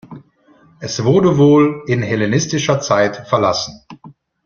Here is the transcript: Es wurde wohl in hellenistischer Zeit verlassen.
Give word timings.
Es 0.79 1.03
wurde 1.03 1.37
wohl 1.37 1.83
in 1.85 2.01
hellenistischer 2.01 2.79
Zeit 2.79 3.17
verlassen. 3.27 3.83